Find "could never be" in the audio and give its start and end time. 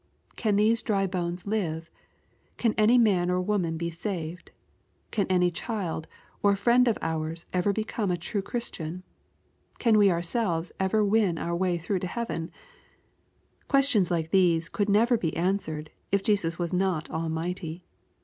14.69-15.37